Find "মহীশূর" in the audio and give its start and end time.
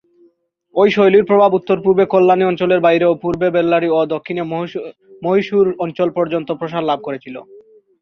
5.21-5.67